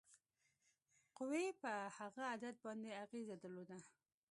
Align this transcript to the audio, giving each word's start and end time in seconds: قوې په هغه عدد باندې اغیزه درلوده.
قوې 1.17 1.45
په 1.61 1.71
هغه 1.97 2.23
عدد 2.33 2.55
باندې 2.65 2.97
اغیزه 3.03 3.35
درلوده. 3.41 3.77